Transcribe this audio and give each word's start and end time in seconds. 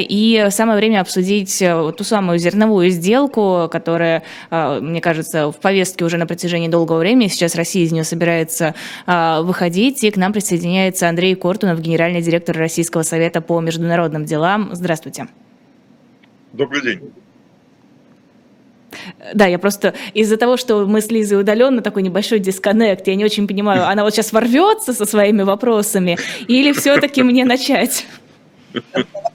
И 0.00 0.46
самое 0.50 0.78
время 0.78 1.00
обсудить 1.00 1.60
э, 1.60 1.92
ту 1.96 2.04
самую 2.04 2.38
зерновую 2.38 2.88
сделку, 2.90 3.68
которая, 3.68 4.22
э, 4.48 4.78
мне 4.80 5.00
кажется, 5.00 5.50
в 5.50 5.56
повестке 5.56 6.04
уже 6.04 6.18
на 6.18 6.26
протяжении 6.28 6.68
долгого 6.68 6.98
времени. 7.00 7.26
Сейчас 7.26 7.56
Россия 7.56 7.84
из 7.84 7.90
нее 7.90 8.04
собирается 8.04 8.76
э, 9.08 9.40
выходить. 9.42 10.04
И 10.04 10.12
к 10.12 10.16
нам 10.16 10.32
присоединяется 10.32 11.08
Андрей 11.08 11.34
Кортунов, 11.34 11.80
генеральный 11.80 12.22
директор 12.22 12.56
Российского 12.56 13.02
совета 13.02 13.40
по 13.40 13.58
международным 13.58 14.24
делам. 14.24 14.70
Здравствуйте. 14.72 15.26
Добрый 16.52 16.80
день. 16.82 17.12
Да, 19.34 19.46
я 19.46 19.58
просто 19.58 19.94
из-за 20.14 20.36
того, 20.36 20.56
что 20.56 20.86
мы 20.86 21.00
с 21.00 21.10
Лизой 21.10 21.40
удаленно, 21.40 21.82
такой 21.82 22.04
небольшой 22.04 22.38
дисконнект, 22.38 23.08
я 23.08 23.16
не 23.16 23.24
очень 23.24 23.48
понимаю, 23.48 23.88
она 23.88 24.04
вот 24.04 24.14
сейчас 24.14 24.32
ворвется 24.32 24.92
со 24.92 25.06
своими 25.06 25.42
вопросами 25.42 26.18
или 26.46 26.70
все-таки 26.72 27.24
мне 27.24 27.44
начать? 27.44 28.06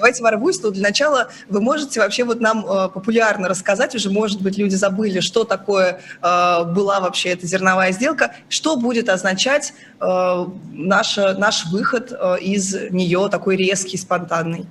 Давайте 0.00 0.22
ворвусь, 0.22 0.58
то 0.58 0.70
для 0.70 0.84
начала 0.84 1.30
вы 1.46 1.60
можете 1.60 2.00
вообще 2.00 2.24
вот 2.24 2.40
нам 2.40 2.64
э, 2.64 2.88
популярно 2.88 3.48
рассказать, 3.48 3.94
уже, 3.94 4.10
может 4.10 4.40
быть, 4.40 4.56
люди 4.56 4.74
забыли, 4.74 5.20
что 5.20 5.44
такое 5.44 6.00
э, 6.22 6.64
была 6.64 7.00
вообще 7.00 7.28
эта 7.28 7.46
зерновая 7.46 7.92
сделка, 7.92 8.34
что 8.48 8.76
будет 8.76 9.10
означать 9.10 9.74
э, 10.00 10.46
наш, 10.72 11.18
наш 11.18 11.66
выход 11.66 12.12
э, 12.12 12.38
из 12.40 12.74
нее 12.90 13.28
такой 13.30 13.56
резкий, 13.56 13.98
спонтанный. 13.98 14.64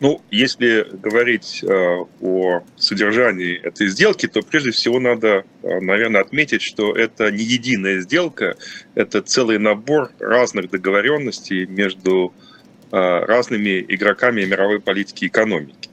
Ну, 0.00 0.20
если 0.30 0.86
говорить 1.02 1.64
э, 1.64 1.66
о 2.20 2.60
содержании 2.76 3.56
этой 3.56 3.86
сделки, 3.86 4.26
то 4.26 4.42
прежде 4.42 4.72
всего 4.72 5.00
надо, 5.00 5.46
э, 5.62 5.80
наверное, 5.80 6.20
отметить, 6.20 6.60
что 6.60 6.94
это 6.94 7.30
не 7.30 7.44
единая 7.44 8.00
сделка, 8.00 8.56
это 8.94 9.22
целый 9.22 9.58
набор 9.58 10.10
разных 10.18 10.68
договоренностей 10.68 11.64
между 11.64 12.34
разными 12.92 13.84
игроками 13.88 14.44
мировой 14.44 14.80
политики 14.80 15.24
и 15.24 15.28
экономики. 15.28 15.88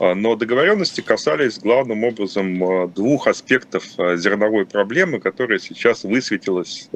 Э, 0.00 0.14
но 0.14 0.36
договоренности 0.36 1.00
касались 1.00 1.58
главным 1.58 2.04
образом 2.04 2.62
э, 2.62 2.88
двух 2.88 3.26
аспектов 3.26 3.84
зерновой 4.16 4.66
проблемы, 4.66 5.20
которая 5.20 5.58
сейчас 5.58 6.04
высветилась 6.04 6.88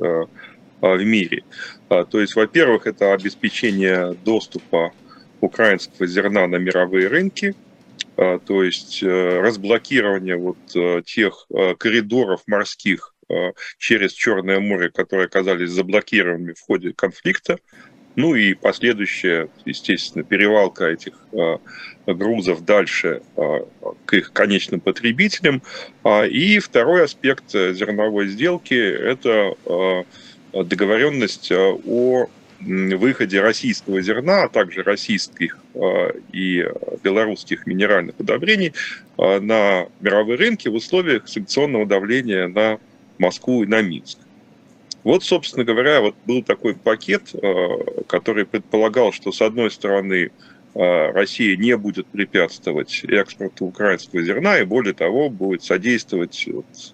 в 0.81 1.03
мире. 1.03 1.43
То 1.89 2.21
есть, 2.21 2.37
во-первых, 2.37 2.87
это 2.87 3.13
обеспечение 3.13 4.15
доступа 4.25 4.93
украинского 5.41 6.07
зерна 6.07 6.47
на 6.47 6.55
мировые 6.55 7.09
рынки, 7.09 7.57
то 8.15 8.63
есть 8.63 9.03
разблокирование 9.03 10.37
вот 10.37 10.57
тех 11.05 11.49
коридоров 11.79 12.43
морских 12.47 13.13
через 13.77 14.13
Черное 14.13 14.61
море, 14.61 14.89
которые 14.89 15.27
оказались 15.27 15.71
заблокированными 15.71 16.53
в 16.53 16.61
ходе 16.61 16.93
конфликта, 16.93 17.59
ну 18.19 18.35
и 18.35 18.53
последующая, 18.55 19.49
естественно, 19.65 20.25
перевалка 20.25 20.87
этих 20.87 21.13
а, 21.33 21.61
грузов 22.05 22.65
дальше 22.65 23.23
а, 23.37 23.65
к 24.07 24.15
их 24.15 24.33
конечным 24.33 24.81
потребителям. 24.81 25.63
А, 26.03 26.25
и 26.25 26.59
второй 26.59 27.05
аспект 27.05 27.53
зерновой 27.53 28.27
сделки– 28.27 28.75
это 28.75 29.55
договоренность 30.53 31.53
о 31.53 32.29
выходе 32.61 33.41
российского 33.41 34.03
зерна, 34.03 34.43
а 34.43 34.49
также 34.49 34.83
российских 34.83 35.59
и 36.33 36.67
белорусских 37.05 37.69
минеральных 37.69 38.19
удобрений 38.19 38.73
на 39.17 39.87
мировые 40.01 40.39
рынки 40.39 40.67
в 40.67 40.75
условиях 40.75 41.29
санкционного 41.29 41.87
давления 41.87 42.49
на 42.49 42.81
Москву 43.19 43.63
и 43.63 43.67
на 43.67 43.81
Минск. 43.81 44.19
Вот, 45.09 45.25
собственно 45.25 45.65
говоря, 45.65 46.03
вот 46.03 46.17
был 46.27 46.43
такой 46.43 46.75
пакет, 46.75 47.31
э, 47.33 48.03
который 48.07 48.45
предполагал, 48.45 49.11
что, 49.11 49.33
с 49.33 49.41
одной 49.41 49.71
стороны, 49.71 50.31
э, 50.75 51.11
Россия 51.13 51.57
не 51.57 51.79
будет 51.79 52.07
препятствовать 52.09 53.05
экспорту 53.09 53.65
украинского 53.65 54.23
зерна 54.23 54.59
и, 54.59 54.67
более 54.67 54.93
того, 54.93 55.31
будет 55.31 55.63
содействовать 55.63 56.47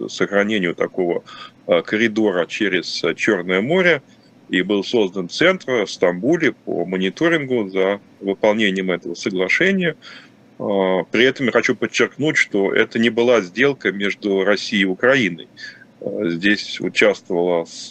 сохранению 0.06 0.76
такого 0.76 1.24
э, 1.66 1.82
коридора 1.82 2.46
через 2.46 3.02
Черное 3.16 3.60
море. 3.60 4.00
И 4.48 4.62
был 4.62 4.84
создан 4.84 5.28
центр 5.28 5.84
в 5.84 5.90
Стамбуле 5.90 6.52
по 6.52 6.86
мониторингу 6.86 7.68
за 7.68 8.00
выполнением 8.20 8.92
этого 8.92 9.14
соглашения. 9.14 9.96
При 10.58 11.24
этом 11.24 11.46
я 11.46 11.52
хочу 11.52 11.74
подчеркнуть, 11.74 12.36
что 12.36 12.72
это 12.72 13.00
не 13.00 13.10
была 13.10 13.40
сделка 13.40 13.90
между 13.90 14.44
Россией 14.44 14.82
и 14.82 14.86
Украиной. 14.86 15.48
Здесь 16.04 16.80
участвовала 16.80 17.64
с 17.64 17.90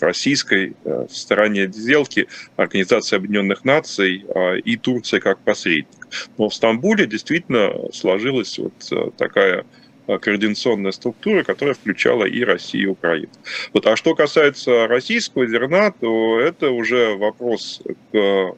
российской 0.00 0.74
э, 0.84 1.06
стороне 1.08 1.68
сделки 1.68 2.26
Организация 2.56 3.18
Объединенных 3.18 3.64
Наций 3.64 4.24
а, 4.34 4.54
и 4.56 4.76
Турция 4.76 5.20
как 5.20 5.38
посредник. 5.38 6.08
Но 6.36 6.48
в 6.48 6.54
Стамбуле 6.54 7.06
действительно 7.06 7.72
сложилась 7.92 8.58
вот 8.58 8.72
э, 8.90 9.10
такая 9.16 9.64
э, 10.08 10.18
координационная 10.18 10.90
структура, 10.90 11.44
которая 11.44 11.74
включала 11.74 12.24
и 12.24 12.42
Россию, 12.42 12.82
и 12.82 12.86
Украину. 12.86 13.32
Вот. 13.72 13.86
А 13.86 13.94
что 13.94 14.16
касается 14.16 14.88
российского 14.88 15.46
зерна, 15.46 15.92
то 15.92 16.40
это 16.40 16.70
уже 16.70 17.14
вопрос 17.14 17.82
к 18.10 18.56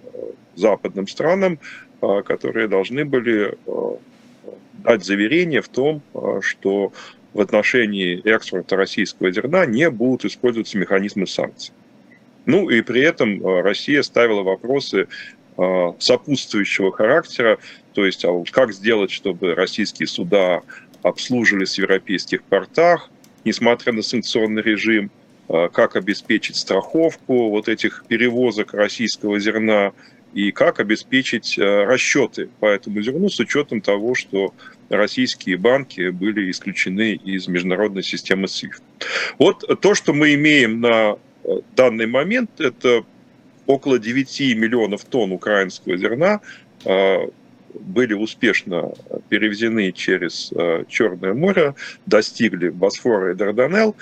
западным 0.55 1.07
странам, 1.07 1.59
которые 2.01 2.67
должны 2.67 3.05
были 3.05 3.59
дать 4.73 5.05
заверение 5.05 5.61
в 5.61 5.69
том, 5.69 6.03
что 6.41 6.93
в 7.37 7.41
отношении 7.43 8.19
экспорта 8.25 8.77
российского 8.77 9.31
зерна 9.31 9.67
не 9.67 9.91
будут 9.91 10.25
использоваться 10.25 10.79
механизмы 10.79 11.27
санкций. 11.27 11.75
Ну 12.47 12.71
и 12.71 12.81
при 12.81 13.03
этом 13.03 13.45
э, 13.45 13.61
Россия 13.61 14.03
ставила 14.03 14.43
вопросы 14.43 15.07
э, 15.59 15.93
сопутствующего 15.99 16.93
характера, 16.93 17.59
то 17.93 18.07
есть 18.07 18.25
а 18.25 18.43
как 18.51 18.73
сделать, 18.73 19.11
чтобы 19.11 19.55
российские 19.55 20.07
суда 20.07 20.63
обслуживались 21.03 21.75
в 21.75 21.79
европейских 21.79 22.43
портах, 22.43 23.11
несмотря 23.45 23.93
на 23.93 24.01
санкционный 24.01 24.63
режим, 24.63 25.11
э, 25.51 25.69
как 25.71 25.97
обеспечить 25.97 26.57
страховку 26.57 27.51
вот 27.51 27.69
этих 27.69 28.05
перевозок 28.09 28.73
российского 28.73 29.39
зерна 29.39 29.93
и 30.33 30.53
как 30.53 30.81
обеспечить 30.81 31.59
расчеты 31.59 32.49
по 32.61 32.67
этому 32.67 33.03
зерну 33.03 33.29
с 33.29 33.39
учетом 33.41 33.83
того, 33.83 34.15
что 34.15 34.55
российские 34.89 35.57
банки 35.57 36.11
были 36.11 36.51
исключены 36.51 37.13
из 37.13 37.49
международной 37.49 38.03
системы 38.03 38.47
SWIFT. 38.47 38.83
Вот 39.39 39.81
то, 39.81 39.95
что 39.95 40.13
мы 40.13 40.35
имеем 40.35 40.81
на 40.81 41.17
э, 41.45 41.49
данный 41.75 42.07
момент, 42.07 42.61
это 42.61 43.05
около 43.67 43.99
9 43.99 44.41
миллионов 44.57 45.05
тонн 45.05 45.33
украинского 45.33 45.97
зерна 45.97 46.41
э, 46.85 47.17
были 47.75 48.15
успешно 48.15 48.93
перевезены 49.29 49.93
через 49.93 50.53
э, 50.53 50.85
Черное 50.89 51.35
море, 51.35 51.75
достигли 52.07 52.69
Босфора 52.69 53.33
и 53.33 53.35
Дарданелл. 53.35 53.97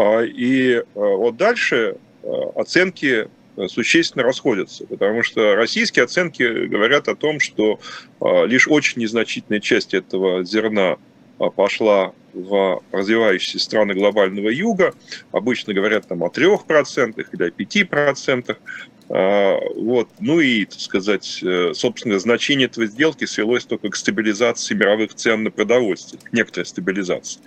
И 0.00 0.80
вот 0.94 1.36
дальше 1.36 1.96
оценки 2.54 3.26
существенно 3.66 4.22
расходятся, 4.22 4.86
потому 4.86 5.22
что 5.22 5.54
российские 5.54 6.04
оценки 6.04 6.66
говорят 6.66 7.08
о 7.08 7.16
том, 7.16 7.40
что 7.40 7.80
а, 8.20 8.44
лишь 8.44 8.68
очень 8.68 9.02
незначительная 9.02 9.60
часть 9.60 9.94
этого 9.94 10.44
зерна 10.44 10.96
а, 11.38 11.50
пошла 11.50 12.12
в 12.32 12.82
развивающиеся 12.92 13.58
страны 13.58 13.94
глобального 13.94 14.48
юга. 14.48 14.94
Обычно 15.32 15.74
говорят 15.74 16.06
там 16.06 16.22
о 16.22 16.28
3% 16.28 17.26
или 17.32 17.42
о 17.42 17.50
5%. 17.50 18.56
А, 19.10 19.58
вот. 19.74 20.08
Ну 20.20 20.40
и, 20.40 20.66
так 20.66 20.78
сказать, 20.78 21.40
э, 21.42 21.72
собственно, 21.74 22.18
значение 22.18 22.66
этой 22.66 22.86
сделки 22.86 23.24
свелось 23.24 23.64
только 23.64 23.88
к 23.88 23.96
стабилизации 23.96 24.74
мировых 24.74 25.14
цен 25.14 25.44
на 25.44 25.50
продовольствие, 25.50 26.20
некоторой 26.30 26.66
стабилизации. 26.66 27.40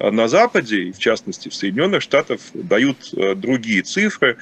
На 0.00 0.26
Западе, 0.26 0.90
в 0.90 0.98
частности 0.98 1.48
в 1.48 1.54
Соединенных 1.54 2.02
Штатах, 2.02 2.40
дают 2.54 2.96
э, 3.14 3.36
другие 3.36 3.82
цифры 3.82 4.36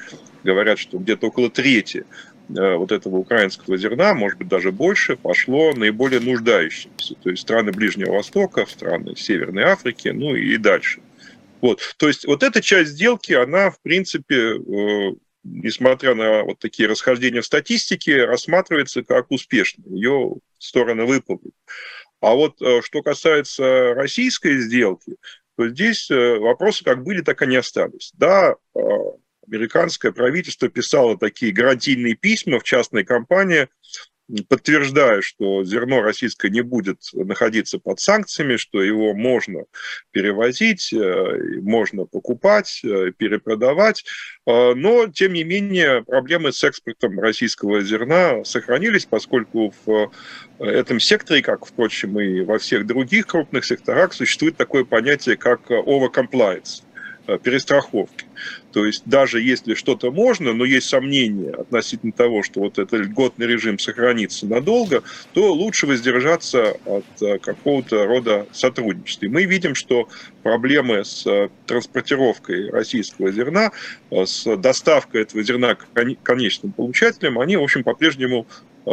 говорят, 0.45 0.79
что 0.79 0.97
где-то 0.97 1.27
около 1.27 1.49
трети 1.49 2.05
э, 2.49 2.75
вот 2.75 2.91
этого 2.91 3.17
украинского 3.17 3.77
зерна, 3.77 4.13
может 4.13 4.37
быть, 4.37 4.47
даже 4.47 4.71
больше, 4.71 5.17
пошло 5.17 5.73
наиболее 5.73 6.21
нуждающимся. 6.21 7.15
То 7.15 7.31
есть 7.31 7.41
страны 7.41 7.73
Ближнего 7.73 8.13
Востока, 8.13 8.65
страны 8.65 9.15
Северной 9.17 9.63
Африки, 9.63 10.09
ну 10.09 10.35
и 10.35 10.55
дальше. 10.57 11.01
Вот. 11.59 11.81
То 11.97 12.07
есть 12.07 12.25
вот 12.25 12.43
эта 12.43 12.61
часть 12.61 12.91
сделки, 12.91 13.33
она, 13.33 13.71
в 13.71 13.81
принципе, 13.81 14.55
э, 14.55 15.15
несмотря 15.43 16.15
на 16.15 16.43
вот 16.43 16.59
такие 16.59 16.87
расхождения 16.87 17.41
в 17.41 17.45
статистике, 17.45 18.25
рассматривается 18.25 19.03
как 19.03 19.31
успешная. 19.31 19.89
Ее 19.89 20.35
стороны 20.59 21.05
выполнили. 21.05 21.51
А 22.21 22.33
вот 22.35 22.61
э, 22.61 22.81
что 22.83 23.01
касается 23.01 23.93
российской 23.95 24.59
сделки, 24.59 25.15
то 25.57 25.69
здесь 25.69 26.09
вопросы 26.09 26.83
как 26.83 27.01
были, 27.03 27.21
так 27.21 27.41
и 27.41 27.47
не 27.47 27.55
остались. 27.55 28.11
Да, 28.17 28.55
американское 29.47 30.11
правительство 30.11 30.69
писало 30.69 31.17
такие 31.17 31.51
гарантийные 31.51 32.15
письма 32.15 32.59
в 32.59 32.63
частные 32.63 33.05
компании 33.05 33.67
подтверждая, 34.47 35.21
что 35.21 35.63
зерно 35.63 36.01
российское 36.01 36.49
не 36.49 36.61
будет 36.61 37.01
находиться 37.13 37.79
под 37.79 37.99
санкциями, 37.99 38.57
что 38.57 38.81
его 38.81 39.13
можно 39.13 39.65
перевозить, 40.11 40.91
э, 40.93 41.59
можно 41.61 42.05
покупать, 42.05 42.81
э, 42.83 43.11
перепродавать. 43.15 44.03
Э, 44.47 44.73
но, 44.73 45.07
тем 45.07 45.33
не 45.33 45.43
менее, 45.43 46.03
проблемы 46.03 46.51
с 46.51 46.63
экспортом 46.63 47.19
российского 47.19 47.81
зерна 47.81 48.43
сохранились, 48.43 49.05
поскольку 49.05 49.73
в 49.85 50.11
этом 50.59 50.99
секторе, 50.99 51.41
как, 51.41 51.65
впрочем, 51.65 52.19
и 52.19 52.41
во 52.41 52.57
всех 52.57 52.87
других 52.87 53.27
крупных 53.27 53.65
секторах, 53.65 54.13
существует 54.13 54.57
такое 54.57 54.85
понятие, 54.85 55.37
как 55.37 55.69
overcompliance 55.69 56.81
перестраховки. 57.43 58.25
То 58.75 58.85
есть 58.85 59.03
даже 59.05 59.41
если 59.41 59.73
что-то 59.73 60.11
можно, 60.11 60.51
но 60.51 60.65
есть 60.65 60.89
сомнения 60.89 61.51
относительно 61.51 62.11
того, 62.11 62.43
что 62.43 62.59
вот 62.59 62.77
этот 62.77 62.99
льготный 62.99 63.47
режим 63.47 63.79
сохранится 63.79 64.45
надолго, 64.45 65.01
то 65.33 65.53
лучше 65.53 65.87
воздержаться 65.87 66.75
от 66.85 67.05
э, 67.21 67.39
какого-то 67.39 68.05
рода 68.05 68.45
сотрудничества. 68.51 69.27
И 69.27 69.29
мы 69.29 69.45
видим, 69.45 69.75
что 69.75 70.09
проблемы 70.43 71.05
с 71.05 71.25
э, 71.25 71.47
транспортировкой 71.65 72.69
российского 72.69 73.31
зерна, 73.31 73.71
э, 74.11 74.25
с 74.25 74.57
доставкой 74.57 75.21
этого 75.21 75.41
зерна 75.41 75.75
к 75.75 75.87
конечным 76.23 76.73
получателям, 76.73 77.39
они, 77.39 77.55
в 77.55 77.63
общем, 77.63 77.83
по-прежнему 77.83 78.45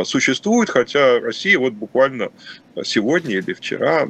существуют, 0.05 0.71
хотя 0.71 1.19
Россия 1.19 1.59
вот 1.59 1.75
буквально 1.75 2.31
сегодня 2.85 3.37
или 3.37 3.53
вчера 3.53 4.09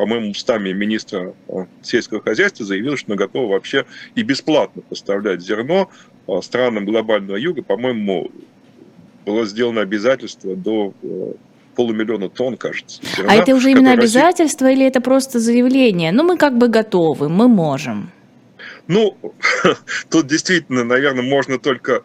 по-моему, 0.00 0.30
устами 0.30 0.72
министра 0.72 1.34
э, 1.48 1.66
сельского 1.82 2.22
хозяйства 2.22 2.64
заявил, 2.64 2.96
что 2.96 3.12
она 3.12 3.16
готова 3.16 3.52
вообще 3.52 3.84
и 4.14 4.22
бесплатно 4.22 4.80
поставлять 4.80 5.42
зерно 5.42 5.90
э, 6.26 6.40
странам 6.42 6.86
глобального 6.86 7.36
юга. 7.36 7.62
По-моему, 7.62 8.30
было 9.26 9.44
сделано 9.44 9.82
обязательство 9.82 10.56
до 10.56 10.94
э, 11.02 11.32
полумиллиона 11.76 12.30
тонн, 12.30 12.56
кажется. 12.56 13.02
Зерна, 13.14 13.30
а 13.30 13.36
это 13.36 13.54
уже 13.54 13.72
именно 13.72 13.92
обязательство 13.92 14.68
Россия... 14.68 14.78
или 14.78 14.88
это 14.88 15.02
просто 15.02 15.38
заявление? 15.38 16.12
Ну, 16.12 16.22
мы 16.22 16.38
как 16.38 16.56
бы 16.56 16.68
готовы, 16.68 17.28
мы 17.28 17.46
можем. 17.46 18.10
Ну, 18.86 19.18
тут 20.08 20.26
действительно, 20.26 20.82
наверное, 20.82 21.24
можно 21.24 21.58
только 21.58 22.04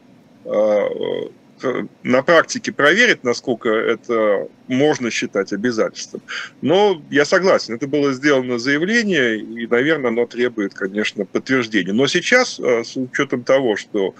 на 2.03 2.21
практике 2.21 2.71
проверить, 2.71 3.23
насколько 3.23 3.69
это 3.69 4.47
можно 4.67 5.11
считать 5.11 5.53
обязательством. 5.53 6.21
Но 6.61 7.01
я 7.09 7.25
согласен, 7.25 7.75
это 7.75 7.87
было 7.87 8.13
сделано 8.13 8.57
заявление, 8.57 9.37
и, 9.37 9.67
наверное, 9.67 10.09
оно 10.09 10.25
требует, 10.25 10.73
конечно, 10.73 11.25
подтверждения. 11.25 11.93
Но 11.93 12.07
сейчас, 12.07 12.59
э, 12.59 12.83
с 12.83 12.95
учетом 12.95 13.43
того, 13.43 13.75
что 13.75 14.15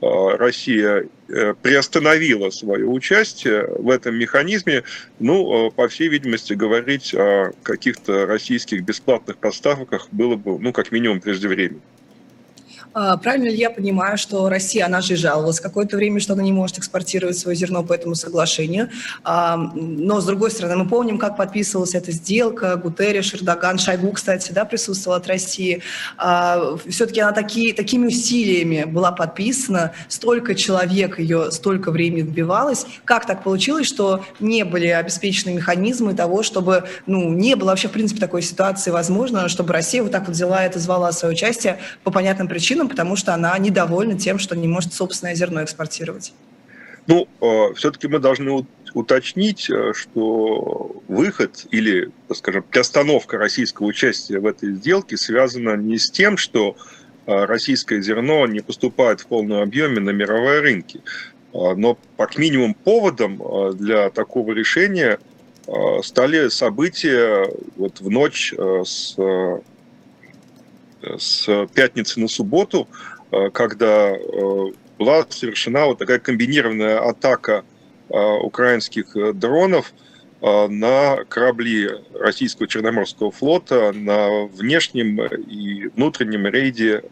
э, 0.00 0.36
Россия 0.36 1.08
э, 1.28 1.54
приостановила 1.62 2.50
свое 2.50 2.86
участие 2.86 3.66
в 3.66 3.90
этом 3.90 4.16
механизме, 4.16 4.84
ну, 5.18 5.70
по 5.70 5.88
всей 5.88 6.08
видимости, 6.08 6.52
говорить 6.52 7.14
о 7.14 7.52
каких-то 7.62 8.26
российских 8.26 8.82
бесплатных 8.82 9.38
поставках 9.38 10.08
было 10.12 10.36
бы, 10.36 10.58
ну, 10.58 10.72
как 10.72 10.92
минимум, 10.92 11.20
преждевременно. 11.20 11.80
А, 12.98 13.18
правильно 13.18 13.50
ли 13.50 13.56
я 13.56 13.68
понимаю, 13.68 14.16
что 14.16 14.48
Россия, 14.48 14.86
она 14.86 15.02
же 15.02 15.16
жаловалась 15.16 15.60
какое-то 15.60 15.98
время, 15.98 16.18
что 16.18 16.32
она 16.32 16.42
не 16.42 16.52
может 16.52 16.78
экспортировать 16.78 17.36
свое 17.36 17.54
зерно 17.54 17.82
по 17.82 17.92
этому 17.92 18.14
соглашению. 18.14 18.88
А, 19.22 19.58
но, 19.58 20.22
с 20.22 20.24
другой 20.24 20.50
стороны, 20.50 20.76
мы 20.76 20.88
помним, 20.88 21.18
как 21.18 21.36
подписывалась 21.36 21.94
эта 21.94 22.10
сделка. 22.10 22.74
Гутерриш, 22.76 23.34
Эрдоган, 23.34 23.78
Шойгу, 23.78 24.12
кстати, 24.12 24.50
да, 24.52 24.64
присутствовал 24.64 25.18
от 25.18 25.26
России. 25.26 25.82
А, 26.16 26.78
Все-таки 26.88 27.20
она 27.20 27.32
такие, 27.32 27.74
такими 27.74 28.06
усилиями 28.06 28.84
была 28.84 29.12
подписана. 29.12 29.92
Столько 30.08 30.54
человек 30.54 31.18
ее 31.18 31.50
столько 31.50 31.90
времени 31.90 32.22
добивалось. 32.22 32.86
Как 33.04 33.26
так 33.26 33.42
получилось, 33.42 33.86
что 33.86 34.24
не 34.40 34.64
были 34.64 34.86
обеспечены 34.86 35.52
механизмы 35.52 36.14
того, 36.14 36.42
чтобы, 36.42 36.84
ну, 37.04 37.28
не 37.28 37.56
было 37.56 37.68
вообще, 37.68 37.88
в 37.88 37.92
принципе, 37.92 38.20
такой 38.20 38.40
ситуации 38.40 38.90
возможно, 38.90 39.50
чтобы 39.50 39.74
Россия 39.74 40.02
вот 40.02 40.12
так 40.12 40.28
вот 40.28 40.34
взяла 40.34 40.64
это, 40.64 40.78
звала 40.78 41.12
свое 41.12 41.34
участие 41.34 41.78
по 42.02 42.10
понятным 42.10 42.48
причинам, 42.48 42.85
причинам, 42.86 42.88
потому 42.88 43.16
что 43.16 43.34
она 43.34 43.58
недовольна 43.58 44.18
тем, 44.18 44.38
что 44.38 44.56
не 44.56 44.68
может 44.68 44.92
собственное 44.92 45.34
зерно 45.34 45.62
экспортировать. 45.62 46.32
Ну, 47.06 47.28
э, 47.40 47.74
все-таки 47.74 48.08
мы 48.08 48.18
должны 48.18 48.66
уточнить, 48.94 49.70
э, 49.70 49.92
что 49.94 51.02
выход 51.08 51.66
или, 51.70 52.10
скажем, 52.34 52.62
приостановка 52.62 53.38
российского 53.38 53.86
участия 53.86 54.40
в 54.40 54.46
этой 54.46 54.74
сделке 54.74 55.16
связана 55.16 55.76
не 55.76 55.98
с 55.98 56.10
тем, 56.10 56.36
что 56.36 56.76
э, 57.26 57.44
российское 57.44 58.02
зерно 58.02 58.46
не 58.46 58.60
поступает 58.60 59.20
в 59.20 59.26
полном 59.26 59.62
объеме 59.62 60.00
на 60.00 60.10
мировые 60.10 60.60
рынки, 60.60 61.00
но, 61.52 61.96
как 62.18 62.36
минимум, 62.36 62.74
поводом 62.74 63.40
для 63.78 64.10
такого 64.10 64.52
решения 64.52 65.18
стали 66.02 66.48
события 66.48 67.50
вот 67.76 68.00
в 68.00 68.10
ночь 68.10 68.52
с 68.84 69.16
с 71.18 71.66
пятницы 71.74 72.20
на 72.20 72.28
субботу, 72.28 72.88
э, 73.30 73.50
когда 73.50 74.10
э, 74.10 74.18
была 74.98 75.26
совершена 75.28 75.86
вот 75.86 75.98
такая 75.98 76.18
комбинированная 76.18 76.98
атака 76.98 77.64
э, 78.08 78.18
украинских 78.18 79.16
дронов 79.34 79.92
на 80.42 81.24
корабли 81.28 81.88
российского 82.12 82.68
Черноморского 82.68 83.30
флота 83.30 83.90
на 83.92 84.44
внешнем 84.44 85.18
и 85.22 85.88
внутреннем 85.88 86.46
рейде 86.46 87.02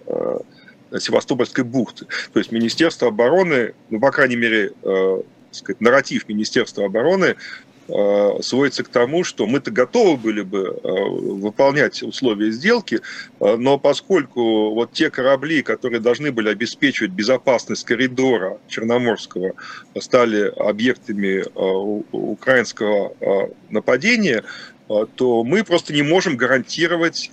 Севастопольской 0.96 1.64
бухты. 1.64 2.04
То 2.34 2.38
есть 2.38 2.52
Министерство 2.52 3.08
обороны, 3.08 3.74
ну, 3.88 3.98
по 3.98 4.10
крайней 4.12 4.36
мере, 4.36 4.72
сказать, 5.52 5.80
нарратив 5.80 6.28
Министерства 6.28 6.84
обороны 6.84 7.36
сводится 7.86 8.82
к 8.84 8.88
тому, 8.88 9.24
что 9.24 9.46
мы-то 9.46 9.70
готовы 9.70 10.16
были 10.16 10.42
бы 10.42 10.80
э, 10.82 10.88
выполнять 10.88 12.02
условия 12.02 12.50
сделки, 12.50 13.00
э, 13.40 13.56
но 13.56 13.78
поскольку 13.78 14.70
вот 14.74 14.92
те 14.92 15.10
корабли, 15.10 15.62
которые 15.62 16.00
должны 16.00 16.32
были 16.32 16.48
обеспечивать 16.48 17.12
безопасность 17.12 17.84
коридора 17.84 18.58
Черноморского, 18.68 19.52
стали 20.00 20.52
объектами 20.56 21.44
украинского 22.12 23.14
нападения, 23.70 24.44
то 25.16 25.44
мы 25.44 25.64
просто 25.64 25.94
не 25.94 26.02
можем 26.02 26.36
гарантировать 26.36 27.30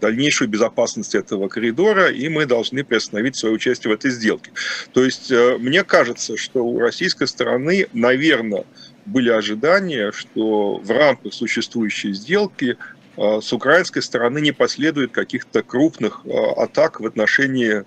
дальнейшую 0.00 0.48
безопасность 0.48 1.14
этого 1.14 1.48
коридора, 1.48 2.10
и 2.10 2.28
мы 2.28 2.46
должны 2.46 2.84
приостановить 2.84 3.36
свое 3.36 3.54
участие 3.54 3.90
в 3.92 3.94
этой 3.94 4.10
сделке. 4.10 4.52
То 4.92 5.04
есть 5.04 5.30
мне 5.30 5.82
кажется, 5.82 6.36
что 6.36 6.64
у 6.64 6.78
российской 6.78 7.26
стороны, 7.26 7.88
наверное, 7.92 8.64
были 9.06 9.30
ожидания, 9.30 10.12
что 10.12 10.76
в 10.76 10.90
рамках 10.90 11.34
существующей 11.34 12.12
сделки 12.12 12.76
а, 13.16 13.40
с 13.40 13.52
украинской 13.52 14.00
стороны 14.00 14.40
не 14.40 14.52
последует 14.52 15.12
каких-то 15.12 15.62
крупных 15.62 16.22
а, 16.24 16.64
атак 16.64 17.00
в 17.00 17.06
отношении 17.06 17.84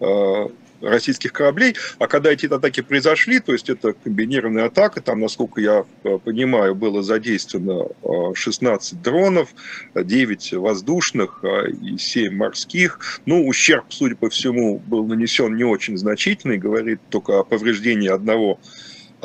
а, 0.00 0.50
российских 0.82 1.32
кораблей. 1.32 1.74
А 1.98 2.06
когда 2.06 2.30
эти 2.30 2.46
атаки 2.46 2.82
произошли, 2.82 3.40
то 3.40 3.52
есть 3.52 3.70
это 3.70 3.94
комбинированная 3.94 4.66
атака, 4.66 5.00
там, 5.00 5.20
насколько 5.20 5.58
я 5.60 5.86
понимаю, 6.24 6.74
было 6.74 7.02
задействовано 7.02 7.88
16 8.34 9.00
дронов, 9.00 9.48
9 9.94 10.52
воздушных 10.54 11.42
и 11.82 11.96
7 11.96 12.36
морских. 12.36 13.00
Ну, 13.24 13.46
ущерб, 13.48 13.86
судя 13.88 14.16
по 14.16 14.28
всему, 14.28 14.78
был 14.78 15.06
нанесен 15.06 15.56
не 15.56 15.64
очень 15.64 15.96
значительный, 15.96 16.58
говорит 16.58 17.00
только 17.08 17.38
о 17.38 17.44
повреждении 17.44 18.10
одного 18.10 18.60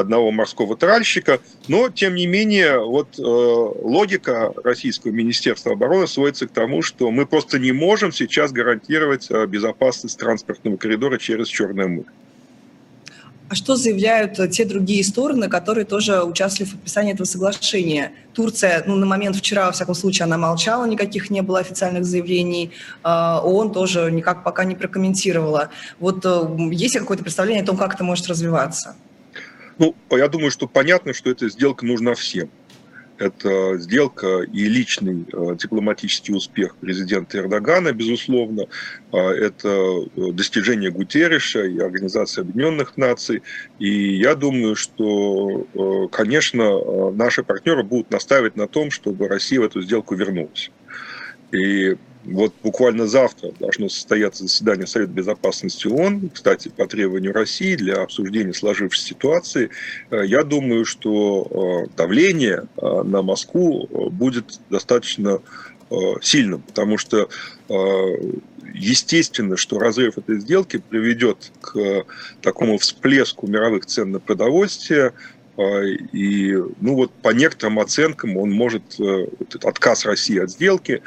одного 0.02 0.32
морского 0.32 0.76
тральщика, 0.76 1.40
но, 1.68 1.90
тем 1.90 2.16
не 2.16 2.28
менее, 2.28 2.80
вот 2.80 3.18
э, 3.18 3.22
логика 3.22 4.54
Российского 4.64 5.12
Министерства 5.12 5.74
обороны 5.74 6.08
сводится 6.08 6.48
к 6.48 6.52
тому, 6.52 6.82
что 6.82 7.12
мы 7.12 7.26
просто 7.26 7.60
не 7.60 7.72
можем 7.72 8.12
сейчас 8.12 8.52
гарантировать 8.52 9.28
э, 9.30 9.46
безопасность 9.46 10.18
транспортного 10.20 10.78
коридора 10.78 11.18
через 11.18 11.48
Черное 11.48 11.88
море. 11.88 12.08
А 13.52 13.56
что 13.56 13.76
заявляют 13.76 14.40
э, 14.40 14.48
те 14.48 14.64
другие 14.64 15.04
стороны, 15.04 15.50
которые 15.50 15.84
тоже 15.84 16.24
участвовали 16.24 16.70
в 16.70 16.74
подписании 16.74 17.14
этого 17.14 17.26
соглашения? 17.26 18.14
Турция, 18.34 18.82
ну, 18.88 18.96
на 18.96 19.06
момент 19.06 19.36
вчера, 19.36 19.66
во 19.66 19.74
всяком 19.74 19.94
случае, 19.94 20.24
она 20.24 20.38
молчала, 20.38 20.86
никаких 20.86 21.30
не 21.30 21.42
было 21.42 21.60
официальных 21.60 22.06
заявлений. 22.06 22.72
Э, 23.04 23.40
ООН 23.44 23.74
тоже 23.74 24.10
никак 24.10 24.46
пока 24.46 24.64
не 24.64 24.76
прокомментировала. 24.76 25.70
Вот 26.00 26.26
есть 26.72 26.94
ли 26.94 27.02
какое-то 27.02 27.24
представление 27.24 27.64
о 27.64 27.66
том, 27.66 27.76
как 27.76 27.94
это 27.96 28.06
может 28.06 28.28
развиваться? 28.28 28.96
Ну, 29.78 29.96
я 30.12 30.28
думаю, 30.28 30.52
что 30.52 30.68
понятно, 30.68 31.14
что 31.14 31.30
эта 31.30 31.50
сделка 31.50 31.86
нужна 31.86 32.14
всем. 32.14 32.50
Это 33.22 33.78
сделка 33.78 34.42
и 34.42 34.66
личный 34.66 35.28
э, 35.32 35.56
дипломатический 35.56 36.34
успех 36.34 36.76
президента 36.78 37.38
Эрдогана, 37.38 37.92
безусловно. 37.92 38.66
А, 39.12 39.32
это 39.32 39.68
э, 39.70 40.32
достижение 40.32 40.90
Гутерриша 40.90 41.66
и 41.66 41.78
Организации 41.78 42.42
Объединенных 42.42 42.98
Наций. 42.98 43.44
И 43.78 44.16
я 44.16 44.34
думаю, 44.34 44.76
что, 44.76 45.68
э, 45.72 46.08
конечно, 46.12 47.12
наши 47.12 47.44
партнеры 47.44 47.84
будут 47.84 48.10
настаивать 48.10 48.56
на 48.56 48.68
том, 48.68 48.90
чтобы 48.90 49.28
Россия 49.28 49.60
в 49.60 49.66
эту 49.66 49.84
сделку 49.84 50.16
вернулась. 50.16 50.72
И 51.52 51.98
вот 52.24 52.54
буквально 52.62 53.08
завтра 53.08 53.52
должно 53.60 53.90
состояться 53.90 54.44
заседание 54.44 54.86
Совета 54.86 55.12
Безопасности 55.12 55.88
ООН, 55.88 56.30
кстати, 56.34 56.70
по 56.70 56.86
требованию 56.86 57.34
России 57.34 57.76
для 57.76 58.02
обсуждения 58.02 58.54
сложившейся 58.54 59.08
ситуации. 59.08 59.70
Э, 60.12 60.24
я 60.26 60.44
думаю, 60.44 60.86
что 60.86 61.88
э, 61.90 61.96
давление 61.98 62.68
э, 62.78 63.02
на 63.04 63.22
Москву 63.22 63.88
будет 64.12 64.60
достаточно 64.70 65.40
сильным, 66.22 66.62
потому 66.62 66.98
что 66.98 67.28
естественно, 68.74 69.58
что 69.58 69.78
разрыв 69.78 70.18
этой 70.18 70.40
сделки 70.40 70.82
приведет 70.90 71.52
к 71.60 72.06
такому 72.42 72.78
всплеску 72.78 73.46
мировых 73.46 73.86
цен 73.86 74.12
на 74.12 74.22
продовольствие, 74.22 75.12
и, 76.14 76.58
ну 76.80 76.96
вот, 76.96 77.12
по 77.12 77.34
некоторым 77.34 77.80
оценкам 77.80 78.38
он 78.38 78.52
может, 78.52 78.84
этот 79.02 79.66
отказ 79.66 80.06
России 80.06 80.40
от 80.40 80.52
сделки 80.52 81.02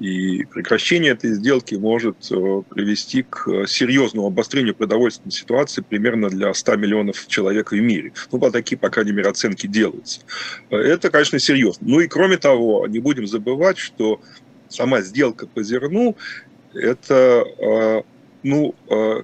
и 0.00 0.44
прекращение 0.46 1.12
этой 1.12 1.34
сделки 1.34 1.74
может 1.74 2.16
э, 2.32 2.62
привести 2.70 3.22
к 3.22 3.46
э, 3.46 3.66
серьезному 3.66 4.28
обострению 4.28 4.74
продовольственной 4.74 5.30
ситуации 5.30 5.84
примерно 5.86 6.30
для 6.30 6.54
100 6.54 6.76
миллионов 6.76 7.26
человек 7.26 7.70
в 7.70 7.74
мире. 7.74 8.14
Ну, 8.32 8.38
по 8.38 8.50
такие, 8.50 8.78
по 8.78 8.88
крайней 8.88 9.12
мере, 9.12 9.28
оценки 9.28 9.66
делаются. 9.66 10.22
Это, 10.70 11.10
конечно, 11.10 11.38
серьезно. 11.38 11.86
Ну 11.86 12.00
и 12.00 12.08
кроме 12.08 12.38
того, 12.38 12.86
не 12.86 12.98
будем 12.98 13.26
забывать, 13.26 13.76
что 13.76 14.22
сама 14.70 15.02
сделка 15.02 15.46
по 15.46 15.62
зерну– 15.62 16.16
это, 16.72 17.44
э, 17.58 18.02
ну, 18.42 18.74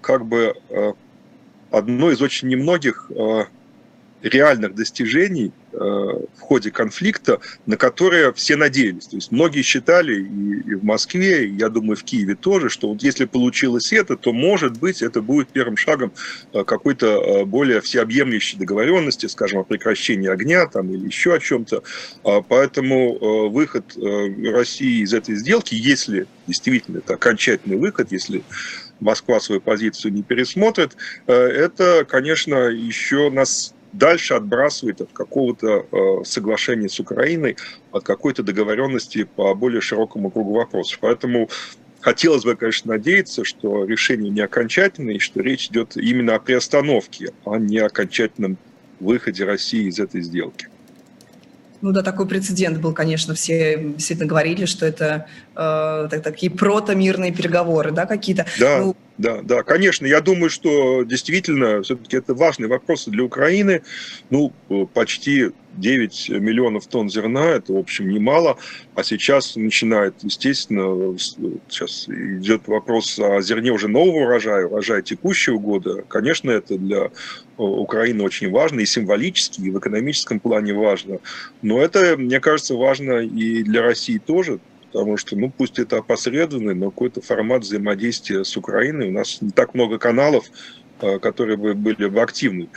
как 0.03 0.27
бы 0.27 0.55
одно 1.71 2.11
из 2.11 2.21
очень 2.21 2.49
немногих 2.49 3.11
реальных 4.23 4.75
достижений 4.75 5.53
э, 5.73 5.77
в 5.77 6.41
ходе 6.41 6.71
конфликта, 6.71 7.41
на 7.67 7.77
которые 7.77 8.33
все 8.33 8.57
надеялись. 8.57 9.07
То 9.07 9.17
есть 9.17 9.31
многие 9.31 9.63
считали 9.63 10.23
и, 10.23 10.75
в 10.75 10.85
Москве, 10.85 11.47
и, 11.47 11.55
я 11.55 11.69
думаю, 11.69 11.97
в 11.97 12.05
Киеве 12.05 12.35
тоже, 12.35 12.69
что 12.69 12.89
вот 12.89 13.03
если 13.03 13.25
получилось 13.25 13.93
это, 13.93 14.17
то, 14.17 14.33
может 14.33 14.79
быть, 14.79 15.03
это 15.03 15.21
будет 15.21 15.49
первым 15.49 15.77
шагом 15.77 16.13
э, 16.53 16.65
какой-то 16.65 17.07
э, 17.07 17.45
более 17.45 17.81
всеобъемлющей 17.81 18.59
договоренности, 18.59 19.27
скажем, 19.27 19.61
о 19.61 19.65
прекращении 19.65 20.29
огня 20.29 20.67
там, 20.67 20.93
или 20.93 21.07
еще 21.07 21.35
о 21.35 21.39
чем-то. 21.39 21.83
А 22.25 22.43
поэтому 22.43 23.51
выход 23.51 23.97
России 23.97 25.03
из 25.03 25.13
этой 25.13 25.37
сделки, 25.37 25.75
если 25.75 26.27
действительно 26.47 26.99
это 26.99 27.15
окончательный 27.15 27.77
выход, 27.77 28.13
если 28.13 28.43
Москва 29.01 29.41
свою 29.41 29.61
позицию 29.61 30.13
не 30.13 30.23
пересмотрит, 30.23 30.97
это, 31.27 32.07
конечно, 32.09 32.69
еще 32.69 33.31
нас 33.31 33.75
дальше 33.93 34.35
отбрасывает 34.35 35.01
от 35.01 35.13
какого-то 35.13 35.87
э, 35.91 36.25
соглашения 36.25 36.89
с 36.89 37.01
Украиной, 37.01 37.57
от 37.93 38.05
какой-то 38.05 38.43
договоренности 38.43 39.25
по 39.25 39.55
более 39.55 39.81
широкому 39.81 40.31
кругу 40.31 40.55
вопросов. 40.55 40.99
Поэтому 41.01 41.49
хотелось 42.01 42.45
бы, 42.45 42.57
конечно, 42.57 42.93
надеяться, 42.93 43.45
что 43.45 43.85
решение 43.85 44.31
не 44.31 44.41
окончательное, 44.41 45.15
и 45.15 45.19
что 45.19 45.41
речь 45.41 45.69
идет 45.69 45.97
именно 45.97 46.35
о 46.35 46.39
приостановке, 46.39 47.33
а 47.45 47.59
не 47.59 47.79
окончательном 47.79 48.59
выходе 49.01 49.45
России 49.45 49.89
из 49.89 49.99
этой 49.99 50.23
сделки. 50.23 50.69
Ну 51.83 51.93
да, 51.93 52.03
такой 52.03 52.27
прецедент 52.27 52.79
был, 52.79 52.93
конечно, 52.93 53.35
все 53.35 53.79
действительно 53.79 54.29
говорили, 54.29 54.65
что 54.65 54.87
это 54.87 55.27
э, 55.57 56.09
так, 56.11 56.23
такие 56.23 56.53
протомирные 56.53 57.33
переговоры, 57.33 57.91
да, 57.91 58.07
какие-то. 58.07 58.47
Да. 58.59 58.79
Ну, 58.79 58.97
да, 59.19 59.41
да, 59.43 59.63
конечно. 59.63 60.07
Я 60.07 60.21
думаю, 60.21 60.51
что 60.51 61.03
действительно 61.05 61.83
все-таки 61.83 62.19
это 62.19 62.35
важный 62.35 62.69
вопрос 62.69 63.07
для 63.07 63.25
Украины. 63.25 63.83
Ну, 64.29 64.53
почти 64.93 65.53
9 65.77 66.29
миллионов 66.31 66.87
тонн 66.87 67.09
зерна, 67.09 67.53
это, 67.53 67.73
в 67.73 67.79
общем, 67.79 68.11
немало. 68.11 68.59
А 68.95 69.03
сейчас 69.03 69.57
начинает, 69.57 70.15
естественно, 70.23 71.17
сейчас 71.69 72.09
идет 72.09 72.67
вопрос 72.67 73.19
о 73.19 73.41
зерне 73.41 73.71
уже 73.71 73.89
нового 73.89 74.25
урожая, 74.25 74.67
урожая 74.67 75.03
текущего 75.03 75.59
года. 75.59 76.03
Конечно, 76.09 76.51
это 76.51 76.77
для 76.77 77.11
Украины 77.57 78.23
очень 78.23 78.51
важно 78.51 78.81
и 78.81 78.87
символически, 78.87 79.63
и 79.63 79.71
в 79.71 79.79
экономическом 79.79 80.41
плане 80.41 80.75
важно. 80.75 81.21
Но 81.63 81.81
это, 81.81 82.17
мне 82.19 82.41
кажется, 82.41 82.75
важно 82.75 83.21
и 83.21 83.63
для 83.63 83.83
России 83.83 84.19
тоже, 84.19 84.61
потому 84.93 85.17
что, 85.17 85.37
ну, 85.37 85.51
пусть 85.51 85.79
это 85.79 85.99
опосредованный, 85.99 86.75
но 86.75 86.91
какой-то 86.91 87.21
формат 87.21 87.63
взаимодействия 87.63 88.45
с 88.45 88.57
Украиной. 88.57 89.09
У 89.09 89.13
нас 89.13 89.41
не 89.41 89.51
так 89.51 89.75
много 89.75 89.99
каналов, 89.99 90.47
э, 91.01 91.19
которые 91.19 91.57
бы 91.57 91.75
были 91.75 92.09
бы 92.09 92.21
активны. 92.21 92.69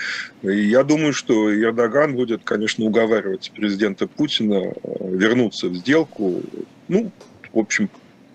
И 0.42 0.66
я 0.68 0.84
думаю, 0.84 1.14
что 1.14 1.54
Эрдоган 1.54 2.16
будет, 2.16 2.44
конечно, 2.44 2.86
уговаривать 2.86 3.52
президента 3.56 4.08
Путина 4.08 4.74
э, 4.74 4.74
вернуться 5.02 5.68
в 5.68 5.76
сделку. 5.76 6.42
Ну, 6.88 7.12
в 7.54 7.60
общем, 7.60 7.90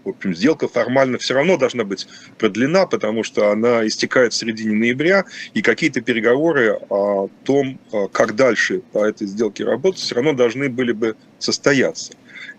в 0.04 0.10
общем, 0.10 0.34
сделка 0.34 0.68
формально 0.68 1.18
все 1.18 1.34
равно 1.34 1.56
должна 1.56 1.84
быть 1.84 2.06
продлена, 2.38 2.86
потому 2.86 3.22
что 3.24 3.50
она 3.50 3.86
истекает 3.86 4.34
в 4.34 4.36
середине 4.36 4.74
ноября, 4.74 5.24
и 5.54 5.62
какие-то 5.62 6.02
переговоры 6.02 6.78
о 6.90 7.28
том, 7.44 7.80
э, 7.92 8.08
как 8.12 8.36
дальше 8.36 8.82
по 8.92 9.04
этой 9.04 9.26
сделке 9.26 9.64
работать, 9.64 10.00
все 10.00 10.14
равно 10.14 10.34
должны 10.34 10.68
были 10.68 10.92
бы 10.92 11.16
состояться. 11.38 12.12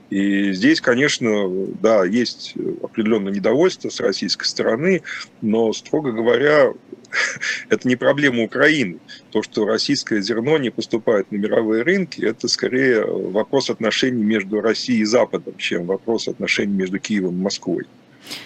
И 0.10 0.54
здесь, 0.54 0.82
конечно, 0.82 1.50
да, 1.82 2.06
есть 2.06 2.54
определенное 2.84 3.34
недовольство 3.34 3.90
с 3.90 4.00
российской 4.00 4.46
стороны, 4.46 5.02
но, 5.42 5.74
строго 5.74 6.12
говоря, 6.12 6.74
это 7.70 7.88
не 7.88 7.96
проблема 7.96 8.44
Украины. 8.44 9.00
То, 9.32 9.42
что 9.42 9.66
российское 9.66 10.22
зерно 10.22 10.58
не 10.58 10.70
поступает 10.70 11.32
на 11.32 11.38
мировые 11.38 11.84
рынки, 11.84 12.22
это 12.22 12.48
скорее 12.48 13.04
вопрос 13.04 13.70
отношений 13.70 14.24
между 14.24 14.62
Россией 14.62 15.02
и 15.02 15.06
Западом, 15.06 15.56
чем 15.58 15.86
вопрос 15.86 16.28
отношений 16.28 16.74
между 16.74 17.00
Киевом 17.00 17.40
и 17.40 17.42
Москвой. 17.42 17.86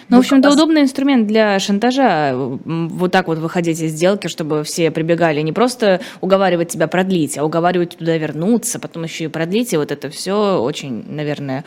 Ну, 0.08 0.16
в 0.16 0.20
общем, 0.20 0.38
это 0.38 0.50
удобный 0.50 0.82
инструмент 0.82 1.26
для 1.26 1.58
шантажа, 1.58 2.32
вот 2.34 3.12
так 3.12 3.28
вот 3.28 3.38
выходить 3.38 3.80
из 3.80 3.92
сделки, 3.92 4.26
чтобы 4.26 4.64
все 4.64 4.90
прибегали, 4.90 5.40
не 5.40 5.52
просто 5.52 6.00
уговаривать 6.20 6.68
тебя 6.68 6.88
продлить, 6.88 7.38
а 7.38 7.44
уговаривать 7.44 7.96
туда 7.96 8.16
вернуться, 8.16 8.78
потом 8.78 9.04
еще 9.04 9.24
и 9.24 9.28
продлить, 9.28 9.72
и 9.72 9.76
вот 9.76 9.92
это 9.92 10.10
все 10.10 10.60
очень, 10.60 11.04
наверное, 11.08 11.64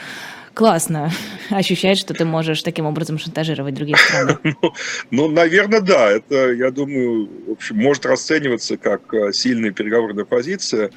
классно 0.54 1.12
ощущать, 1.50 1.98
что 1.98 2.14
ты 2.14 2.26
можешь 2.26 2.62
таким 2.64 2.86
образом 2.86 3.18
шантажировать 3.18 3.74
другие 3.74 3.98
страны. 3.98 4.38
Ну, 4.44 4.74
ну, 5.12 5.28
наверное, 5.28 5.82
да. 5.82 6.12
Это, 6.12 6.52
я 6.52 6.72
думаю, 6.72 7.30
в 7.48 7.52
общем, 7.52 7.78
может 7.78 8.06
расцениваться 8.06 8.78
как 8.78 9.14
э, 9.14 9.32
сильная 9.34 9.72
переговорная 9.72 10.26
позиция, 10.26 10.92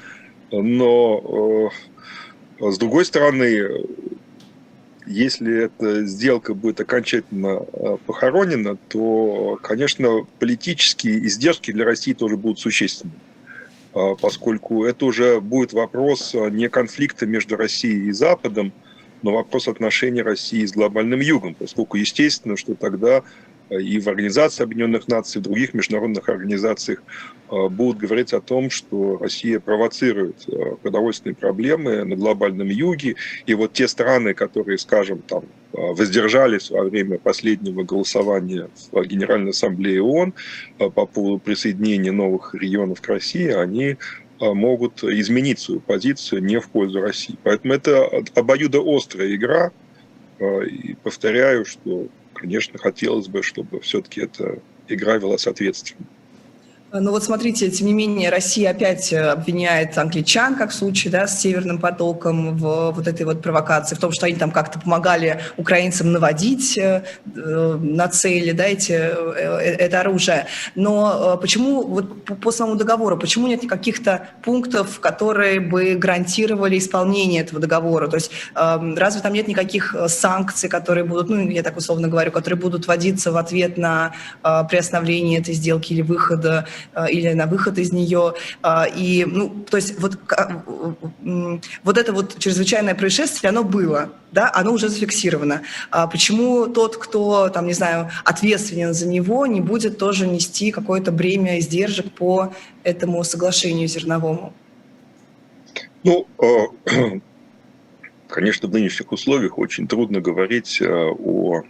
но 0.51 1.71
э, 2.59 2.71
с 2.71 2.77
другой 2.77 3.05
стороны, 3.05 3.85
если 5.07 5.65
эта 5.65 6.05
сделка 6.05 6.53
будет 6.53 6.79
окончательно 6.81 7.65
э, 7.71 7.97
похоронена, 8.05 8.75
то, 8.89 9.57
конечно, 9.63 10.25
политические 10.39 11.25
издержки 11.25 11.71
для 11.71 11.85
России 11.85 12.13
тоже 12.13 12.37
будут 12.37 12.59
существенны, 12.59 13.13
а, 13.93 14.15
поскольку 14.15 14.85
это 14.85 15.05
уже 15.05 15.39
будет 15.39 15.73
вопрос 15.73 16.35
не 16.51 16.69
конфликта 16.69 17.25
между 17.25 17.55
Россией 17.55 18.09
и 18.09 18.11
Западом, 18.11 18.73
но 19.21 19.33
вопрос 19.33 19.67
отношений 19.67 20.21
России 20.21 20.65
с 20.65 20.73
глобальным 20.73 21.21
югом, 21.21 21.55
поскольку 21.55 21.97
естественно, 21.97 22.57
что 22.57 22.75
тогда 22.75 23.23
и 23.69 23.99
в 23.99 24.07
Организации 24.07 24.63
Объединенных 24.63 25.07
Наций, 25.07 25.39
и 25.39 25.43
других 25.43 25.73
международных 25.73 26.29
организациях 26.29 27.03
э, 27.51 27.67
будут 27.69 27.97
говорить 27.97 28.33
о 28.33 28.41
том, 28.41 28.69
что 28.69 29.17
Россия 29.17 29.59
провоцирует 29.59 30.47
э, 30.47 30.75
продовольственные 30.81 31.35
проблемы 31.35 32.03
на 32.05 32.15
глобальном 32.15 32.67
юге. 32.69 33.15
И 33.45 33.53
вот 33.53 33.73
те 33.73 33.87
страны, 33.87 34.33
которые, 34.33 34.77
скажем, 34.77 35.19
там, 35.19 35.43
э, 35.73 35.77
воздержались 35.77 36.69
во 36.69 36.83
время 36.83 37.17
последнего 37.17 37.83
голосования 37.83 38.69
в 38.91 39.03
Генеральной 39.03 39.51
Ассамблее 39.51 40.01
ООН 40.01 40.33
по 40.77 41.05
поводу 41.05 41.39
присоединения 41.39 42.11
новых 42.11 42.55
регионов 42.55 43.01
к 43.01 43.07
России, 43.07 43.49
они 43.49 43.97
могут 44.39 45.03
изменить 45.03 45.57
свою 45.57 45.79
позицию 45.79 46.43
не 46.43 46.59
в 46.59 46.69
пользу 46.69 47.01
России. 47.01 47.35
Поэтому 47.41 47.73
это 47.73 48.07
обоюдоострая 48.35 49.33
игра. 49.33 49.71
И 50.39 50.95
повторяю, 51.01 51.65
что 51.65 52.07
конечно, 52.37 52.79
хотелось 52.79 53.27
бы, 53.29 53.43
чтобы 53.43 53.81
все-таки 53.81 54.21
эта 54.21 54.63
игра 54.87 55.17
велась 55.17 55.41
соответственно. 55.43 56.07
Ну 56.93 57.11
вот 57.11 57.21
смотрите, 57.21 57.69
тем 57.69 57.87
не 57.87 57.93
менее, 57.93 58.29
Россия 58.29 58.71
опять 58.71 59.11
э, 59.11 59.19
обвиняет 59.19 59.97
англичан, 59.97 60.55
как 60.55 60.69
в 60.71 60.73
случае 60.73 61.11
да, 61.11 61.27
с 61.27 61.41
Северным 61.41 61.79
потоком, 61.79 62.57
в 62.57 62.91
вот 62.91 63.07
этой 63.09 63.25
вот 63.25 63.41
провокации, 63.41 63.93
в 63.93 63.99
том, 63.99 64.13
что 64.13 64.25
они 64.25 64.35
там 64.35 64.51
как-то 64.51 64.79
помогали 64.79 65.41
украинцам 65.57 66.13
наводить 66.13 66.77
э, 66.77 67.03
э 67.35 67.77
на 67.77 68.07
цели 68.07 68.51
да, 68.53 68.63
эти, 68.63 68.93
э, 68.93 69.75
это 69.79 69.99
оружие. 69.99 70.47
Но 70.75 71.35
э, 71.35 71.41
почему 71.41 71.83
вот 71.83 72.23
по, 72.23 72.35
по 72.35 72.51
самому 72.51 72.77
договору, 72.77 73.17
почему 73.17 73.47
нет 73.47 73.67
каких-то 73.67 74.29
пунктов, 74.41 75.01
которые 75.01 75.59
бы 75.59 75.95
гарантировали 75.95 76.77
исполнение 76.77 77.41
этого 77.41 77.59
договора? 77.59 78.07
То 78.07 78.15
есть 78.15 78.31
э, 78.55 78.93
разве 78.95 79.21
там 79.21 79.33
нет 79.33 79.49
никаких 79.49 79.93
санкций, 80.07 80.69
которые 80.69 81.03
будут, 81.03 81.29
ну 81.29 81.49
я 81.49 81.63
так 81.63 81.75
условно 81.75 82.07
говорю, 82.07 82.31
которые 82.31 82.57
будут 82.57 82.87
вводиться 82.87 83.33
в 83.33 83.35
ответ 83.35 83.77
на 83.77 84.13
э, 84.41 84.63
приостановление 84.69 85.41
этой 85.41 85.53
сделки 85.53 85.91
или 85.91 86.01
выхода 86.01 86.65
или 87.09 87.33
на 87.33 87.45
выход 87.45 87.77
из 87.77 87.91
нее. 87.91 88.33
И, 88.95 89.25
ну, 89.27 89.65
то 89.69 89.77
есть 89.77 89.99
вот, 89.99 90.17
вот 91.83 91.97
это 91.97 92.13
вот 92.13 92.37
чрезвычайное 92.39 92.95
происшествие, 92.95 93.49
оно 93.49 93.63
было, 93.63 94.09
да, 94.31 94.51
оно 94.53 94.73
уже 94.73 94.89
зафиксировано. 94.89 95.63
Почему 96.11 96.67
тот, 96.67 96.97
кто, 96.97 97.49
там, 97.49 97.67
не 97.67 97.73
знаю, 97.73 98.09
ответственен 98.23 98.93
за 98.93 99.07
него, 99.07 99.45
не 99.45 99.61
будет 99.61 99.97
тоже 99.97 100.27
нести 100.27 100.71
какое-то 100.71 101.11
бремя 101.11 101.59
издержек 101.59 102.11
по 102.11 102.53
этому 102.83 103.23
соглашению 103.23 103.87
зерновому? 103.87 104.53
Ну, 106.03 106.27
конечно, 108.27 108.67
в 108.67 108.71
нынешних 108.71 109.11
условиях 109.11 109.57
очень 109.57 109.87
трудно 109.87 110.21
говорить 110.21 110.81
о 110.81 111.63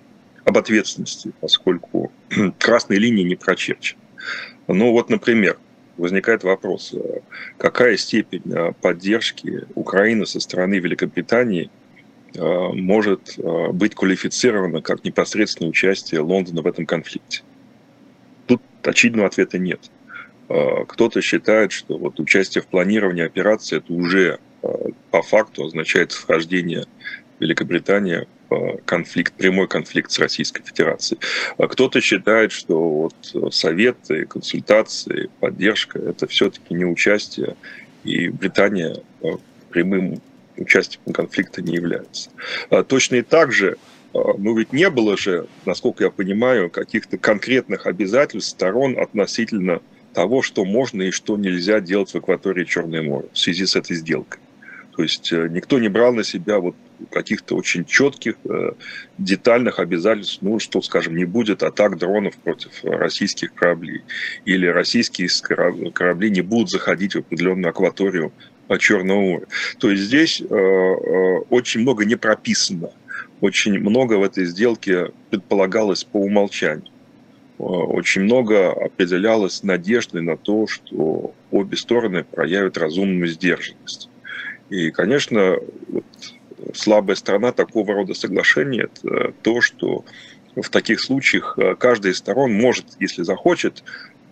об 0.48 0.58
ответственности, 0.58 1.34
поскольку 1.42 2.10
красной 2.58 2.98
линии 2.98 3.24
не 3.24 3.36
прочерчена. 3.36 4.00
Ну 4.68 4.92
вот, 4.92 5.10
например, 5.10 5.58
возникает 5.98 6.44
вопрос, 6.44 6.94
э, 6.94 7.20
какая 7.58 7.98
степень 7.98 8.44
э, 8.46 8.72
поддержки 8.82 9.66
Украины 9.76 10.26
со 10.26 10.40
стороны 10.40 10.76
Великобритании 10.76 11.70
э, 12.36 12.42
может 12.42 13.38
быть 13.74 13.96
квалифицирована 13.96 14.82
как 14.82 15.04
непосредственное 15.04 15.70
участие 15.70 16.22
Лондона 16.22 16.62
в 16.62 16.68
этом 16.68 16.86
конфликте? 16.86 17.42
Тут 18.46 18.62
очевидного 18.84 19.28
ответа 19.28 19.58
нет. 19.58 19.92
Кто-то 20.48 21.22
считает, 21.22 21.74
что 21.74 21.98
вот 21.98 22.22
участие 22.22 22.62
в 22.62 22.68
планировании 22.68 23.26
операции 23.26 23.80
это 23.80 23.92
уже 23.92 24.40
по 25.12 25.22
факту 25.22 25.66
означает 25.66 26.14
вхождение 26.14 26.86
Великобритании 27.40 28.28
конфликт, 28.86 29.34
прямой 29.34 29.68
конфликт 29.68 30.12
с 30.12 30.20
Российской 30.20 30.64
Федерацией. 30.64 31.20
А 31.58 31.68
кто-то 31.68 32.02
считает, 32.02 32.52
что 32.52 33.12
вот 33.34 33.54
советы, 33.54 34.26
консультации, 34.26 35.30
поддержка– 35.40 36.00
это 36.10 36.28
все-таки 36.28 36.74
не 36.74 36.86
участие, 36.86 37.56
и 38.04 38.30
Британия 38.30 38.98
а, 39.22 39.38
прямым 39.70 40.22
участником 40.56 41.14
конфликта 41.14 41.62
не 41.62 41.76
является. 41.76 42.30
А 42.70 42.84
точно 42.84 43.16
и 43.16 43.22
так 43.22 43.52
же 43.52 43.78
ну 44.14 44.58
ведь 44.58 44.74
не 44.74 44.90
было 44.90 45.18
же, 45.18 45.48
насколько 45.66 46.06
я 46.06 46.10
понимаю, 46.10 46.70
каких-то 46.70 47.18
конкретных 47.18 47.86
обязательств 47.86 48.50
сторон 48.52 48.98
относительно 48.98 49.82
того, 50.14 50.42
что 50.42 50.66
можно 50.66 51.04
и 51.04 51.12
что 51.12 51.38
нельзя 51.38 51.80
делать 51.80 52.12
в 52.12 52.16
акватории 52.16 52.64
Черного 52.64 53.04
моря 53.04 53.26
в 53.32 53.38
связи 53.38 53.66
с 53.66 53.76
этой 53.76 53.96
сделкой. 53.96 54.40
То 54.96 55.04
есть 55.04 55.32
э, 55.32 55.48
никто 55.52 55.78
не 55.78 55.90
брал 55.90 56.14
на 56.14 56.24
себя 56.24 56.60
вот 56.60 56.76
каких-то 57.12 57.56
очень 57.56 57.86
четких, 57.86 58.36
э, 58.46 58.72
детальных 59.18 59.80
обязательств, 59.80 60.40
ну, 60.42 60.60
что, 60.60 60.82
скажем, 60.82 61.16
не 61.16 61.26
будет 61.26 61.64
атак 61.64 61.98
дронов 61.98 62.36
против 62.38 62.72
российских 62.84 63.54
кораблей, 63.54 64.02
или 64.46 64.68
российские 64.68 65.30
корабли 65.94 66.30
не 66.30 66.42
будут 66.42 66.70
заходить 66.70 67.16
в 67.16 67.20
определенную 67.20 67.70
акваторию 67.70 68.32
Черного 68.80 69.22
моря. 69.22 69.46
То 69.80 69.90
есть 69.90 70.04
здесь 70.04 70.42
э, 70.42 70.46
очень 70.46 71.82
много 71.82 72.04
не 72.04 72.16
прописано, 72.16 72.92
очень 73.40 73.80
много 73.80 74.16
в 74.16 74.24
этой 74.24 74.46
сделке 74.46 75.12
предполагалось 75.30 76.04
по 76.04 76.18
умолчанию. 76.18 76.92
Очень 77.58 78.24
много 78.24 78.72
определялось 78.72 79.64
надеждой 79.64 80.22
на 80.22 80.38
то, 80.38 80.68
что 80.68 81.34
обе 81.50 81.78
стороны 81.78 82.24
проявят 82.24 82.78
разумную 82.78 83.28
сдержанность. 83.28 84.10
И, 84.70 84.92
конечно, 84.92 85.58
вот 85.88 86.06
слабая 86.74 87.16
сторона 87.16 87.52
такого 87.52 87.94
рода 87.94 88.14
соглашения– 88.14 88.90
это 89.04 89.34
то, 89.42 89.62
что 89.62 90.06
в 90.62 90.70
таких 90.70 91.00
случаях 91.02 91.58
э, 91.58 91.76
каждая 91.76 92.14
из 92.14 92.18
сторон 92.18 92.54
может, 92.54 92.86
если 93.00 93.24
захочет, 93.24 93.84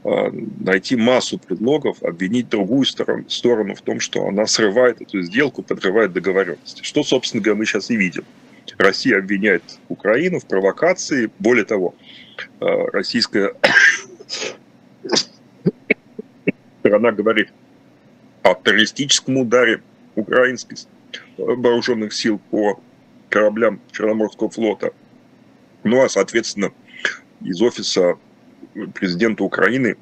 э, 0.04 0.32
найти 0.60 0.96
массу 0.96 1.38
предлогов, 1.38 2.02
обвинить 2.04 2.50
другую 2.50 2.86
сторону, 2.86 3.30
сторону 3.30 3.76
в 3.76 3.82
том, 3.82 4.00
что 4.00 4.28
она 4.28 4.48
срывает 4.48 5.02
эту 5.02 5.22
сделку, 5.22 5.62
подрывает 5.62 6.14
договоренности. 6.14 6.84
Что, 6.84 7.04
собственно 7.04 7.44
говоря, 7.44 7.60
мы 7.60 7.66
сейчас 7.66 7.90
и 7.90 7.96
видим. 7.96 8.24
Россия 8.78 9.20
обвиняет 9.20 9.64
Украину 9.90 10.40
в 10.40 10.46
провокации. 10.46 11.30
Более 11.40 11.66
того, 11.66 11.96
э, 12.60 12.66
российская 12.92 13.54
сторона 16.80 17.12
говорит 17.12 17.50
о 18.42 18.56
террористическом 18.56 19.38
ударе 19.38 19.82
украинских 20.16 20.78
вооруженных 21.38 22.14
сил 22.14 22.40
по 22.52 22.80
кораблям 23.30 23.82
Черноморского 23.92 24.50
флота. 24.50 24.92
Ну 25.84 26.02
а, 26.02 26.10
соответственно, 26.10 26.72
из 27.42 27.62
офиса 27.62 28.18
президента 28.94 29.44
Украины 29.44 29.98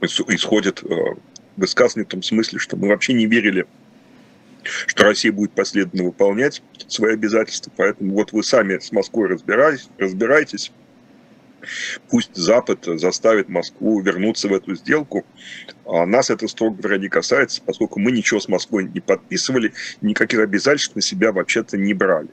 исходит 0.00 0.82
э, 0.84 1.14
высказывание 1.56 2.06
в 2.06 2.10
том 2.10 2.22
смысле, 2.22 2.58
что 2.58 2.76
мы 2.76 2.88
вообще 2.88 3.12
не 3.12 3.26
верили, 3.26 3.66
что 4.86 5.04
Россия 5.04 5.32
будет 5.32 5.52
последовательно 5.52 6.04
выполнять 6.04 6.62
свои 6.88 7.14
обязательства, 7.14 7.72
поэтому 7.76 8.14
вот 8.14 8.32
вы 8.32 8.42
сами 8.42 8.78
с 8.78 8.92
Москвой 8.92 9.28
разбирайтесь, 9.28 9.88
разбирайтесь 9.98 10.72
Пусть 12.08 12.34
Запад 12.36 12.84
заставит 12.84 13.48
Москву 13.48 14.00
вернуться 14.00 14.48
в 14.48 14.54
эту 14.54 14.74
сделку. 14.74 15.24
А 15.86 16.06
нас 16.06 16.30
это, 16.30 16.48
строго 16.48 16.76
говоря, 16.76 16.98
не 16.98 17.08
касается, 17.08 17.62
поскольку 17.64 18.00
мы 18.00 18.12
ничего 18.12 18.40
с 18.40 18.48
Москвой 18.48 18.84
не 18.84 19.00
подписывали, 19.00 19.72
никаких 20.00 20.40
обязательств 20.40 20.94
на 20.96 21.02
себя 21.02 21.32
вообще-то 21.32 21.76
не 21.76 21.94
брали. 21.94 22.28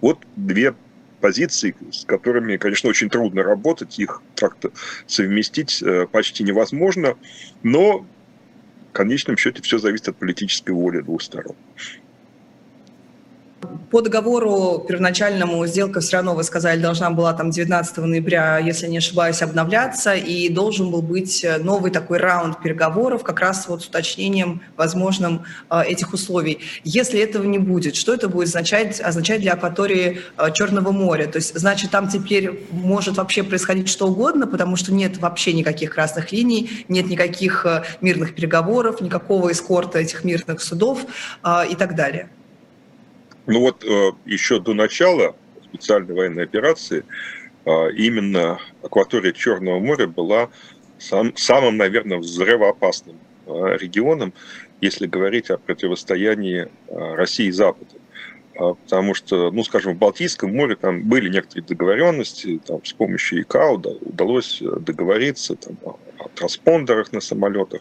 Вот 0.00 0.18
две 0.36 0.74
позиции, 1.20 1.74
с 1.92 2.04
которыми, 2.04 2.56
конечно, 2.56 2.88
очень 2.88 3.10
трудно 3.10 3.42
работать, 3.42 3.98
их 3.98 4.22
как-то 4.36 4.72
совместить 5.06 5.82
э, 5.82 6.06
почти 6.06 6.44
невозможно, 6.44 7.16
но 7.62 8.06
в 8.90 8.92
конечном 8.92 9.36
счете 9.36 9.62
все 9.62 9.78
зависит 9.78 10.08
от 10.08 10.16
политической 10.16 10.70
воли 10.70 11.00
двух 11.00 11.22
сторон. 11.22 11.54
По 13.90 14.00
договору 14.00 14.84
первоначальному 14.88 15.66
сделка 15.66 16.00
все 16.00 16.18
равно, 16.18 16.34
вы 16.34 16.44
сказали, 16.44 16.80
должна 16.80 17.10
была 17.10 17.32
там 17.34 17.50
19 17.50 17.98
ноября, 17.98 18.58
если 18.58 18.86
не 18.86 18.98
ошибаюсь, 18.98 19.42
обновляться, 19.42 20.14
и 20.14 20.48
должен 20.48 20.90
был 20.90 21.02
быть 21.02 21.44
новый 21.58 21.90
такой 21.90 22.18
раунд 22.18 22.62
переговоров, 22.62 23.22
как 23.22 23.40
раз 23.40 23.68
вот 23.68 23.82
с 23.82 23.86
уточнением 23.86 24.62
возможным 24.76 25.44
э, 25.68 25.82
этих 25.82 26.14
условий. 26.14 26.60
Если 26.84 27.20
этого 27.20 27.44
не 27.44 27.58
будет, 27.58 27.96
что 27.96 28.14
это 28.14 28.28
будет 28.28 28.48
означать, 28.48 29.00
означать 29.00 29.40
для 29.40 29.52
акватории 29.52 30.20
э, 30.38 30.52
Черного 30.52 30.92
моря? 30.92 31.26
То 31.26 31.36
есть, 31.36 31.58
значит, 31.58 31.90
там 31.90 32.08
теперь 32.08 32.66
может 32.70 33.16
вообще 33.18 33.42
происходить 33.42 33.88
что 33.88 34.06
угодно, 34.06 34.46
потому 34.46 34.76
что 34.76 34.94
нет 34.94 35.18
вообще 35.18 35.52
никаких 35.52 35.90
красных 35.90 36.32
линий, 36.32 36.86
нет 36.88 37.08
никаких 37.08 37.66
э, 37.66 37.82
мирных 38.00 38.34
переговоров, 38.34 39.00
никакого 39.00 39.52
эскорта 39.52 39.98
этих 39.98 40.24
мирных 40.24 40.62
судов 40.62 41.04
и 41.44 41.74
так 41.74 41.94
далее. 41.94 42.30
Ну 43.46 43.60
вот 43.60 43.84
э, 43.84 44.12
еще 44.26 44.60
до 44.60 44.74
начала 44.74 45.34
специальной 45.64 46.14
военной 46.14 46.44
операции 46.44 47.04
э, 47.64 47.92
именно 47.92 48.58
акватория 48.82 49.32
Черного 49.32 49.78
моря 49.78 50.06
была 50.06 50.50
сам, 50.98 51.34
самым, 51.36 51.76
наверное, 51.76 52.18
взрывоопасным 52.18 53.16
э, 53.46 53.76
регионом, 53.80 54.34
если 54.80 55.06
говорить 55.06 55.50
о 55.50 55.58
противостоянии 55.58 56.68
России 56.88 57.46
и 57.46 57.52
Запада. 57.52 57.94
Потому 58.54 59.14
что, 59.14 59.50
ну, 59.50 59.64
скажем, 59.64 59.94
в 59.94 59.98
Балтийском 59.98 60.54
море 60.54 60.76
там 60.76 61.02
были 61.02 61.30
некоторые 61.30 61.64
договоренности, 61.64 62.60
там 62.66 62.84
с 62.84 62.92
помощью 62.92 63.42
ИКАО 63.42 63.76
удалось 64.02 64.60
договориться 64.60 65.54
там, 65.56 65.78
о 65.84 66.28
транспондерах 66.34 67.12
на 67.12 67.20
самолетах, 67.20 67.80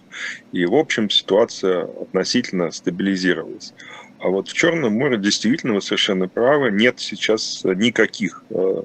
и, 0.53 0.65
в 0.65 0.75
общем, 0.75 1.09
ситуация 1.09 1.83
относительно 1.83 2.71
стабилизировалась. 2.71 3.73
А 4.19 4.27
вот 4.27 4.49
в 4.49 4.53
Черном 4.53 4.93
море 4.93 5.17
действительно 5.17 5.75
вы 5.75 5.81
совершенно 5.81 6.27
правы, 6.27 6.71
нет 6.71 6.99
сейчас 6.99 7.61
никаких 7.63 8.43
э, 8.49 8.83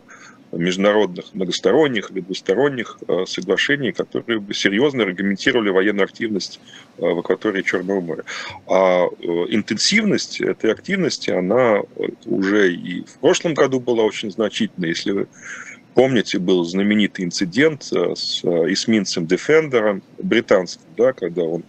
международных 0.52 1.34
многосторонних 1.34 2.12
или 2.12 2.20
двусторонних 2.20 2.98
э, 3.08 3.24
соглашений, 3.26 3.90
которые 3.90 4.38
бы 4.38 4.54
серьезно 4.54 5.02
аргументировали 5.02 5.70
военную 5.70 6.04
активность 6.04 6.60
э, 6.98 7.02
в 7.02 7.18
акватории 7.18 7.62
Черного 7.62 8.00
моря. 8.00 8.24
А 8.68 9.06
интенсивность 9.48 10.40
этой 10.40 10.70
активности, 10.72 11.30
она 11.30 11.82
уже 12.26 12.72
и 12.72 13.02
в 13.02 13.18
прошлом 13.18 13.54
году 13.54 13.80
была 13.80 14.04
очень 14.04 14.30
значительна. 14.30 14.86
Если 14.86 15.10
вы 15.10 15.26
Помните, 15.94 16.38
был 16.38 16.64
знаменитый 16.64 17.24
инцидент 17.24 17.88
э, 17.92 18.14
с 18.16 18.42
э, 18.44 18.72
эсминцем 18.72 19.24
Defender 19.24 20.02
британским, 20.18 20.82
да, 20.96 21.12
когда 21.12 21.42
он 21.42 21.62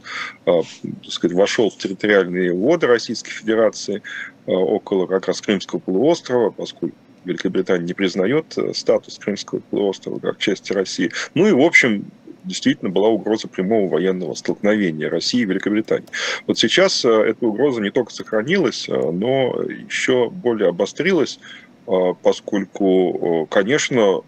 э, 0.46 0.62
так 1.04 1.12
сказать, 1.12 1.38
вошел 1.38 1.70
в 1.70 1.78
территориальные 1.78 2.54
воды 2.54 2.88
Российской 2.88 3.32
Федерации 3.32 4.02
около 4.48 5.08
как 5.08 5.28
раз 5.28 5.42
Крымского 5.42 5.80
полуострова, 5.80 6.52
поскольку 6.52 6.96
Великобритания 7.24 7.84
не 7.84 7.94
признает 7.94 8.56
статус 8.74 9.18
Крымского 9.18 9.60
полуострова 9.60 10.20
как 10.20 10.38
части 10.38 10.72
России. 10.72 11.12
Ну 11.34 11.48
и, 11.48 11.52
в 11.52 11.62
общем, 11.62 12.06
действительно 12.44 12.92
была 12.92 13.08
угроза 13.08 13.48
прямого 13.48 13.90
военного 13.90 14.36
столкновения 14.36 15.10
России 15.10 15.42
и 15.42 15.46
Великобритании. 15.46 16.08
Вот 16.46 16.60
сейчас 16.60 17.04
эта 17.04 17.44
угроза 17.44 17.82
не 17.82 17.90
только 17.90 18.14
сохранилась, 18.14 18.88
но 18.88 19.60
еще 19.64 20.30
более 20.30 20.70
обострилась 20.70 21.40
поскольку, 21.86 23.48
конечно, 23.50 24.22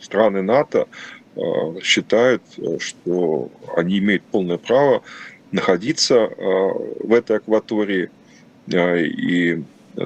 страны 0.00 0.42
НАТО 0.42 0.86
считают, 1.82 2.42
что 2.78 3.50
они 3.76 3.98
имеют 3.98 4.22
полное 4.24 4.58
право 4.58 5.02
находиться 5.52 6.28
в 6.36 7.12
этой 7.12 7.36
акватории, 7.36 8.10
и 8.68 9.62